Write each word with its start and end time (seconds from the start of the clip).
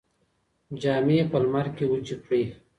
جامې 0.81 1.19
په 1.31 1.37
لمر 1.43 1.67
کې 1.75 1.83
وچې 1.91 2.15
کړئ. 2.23 2.43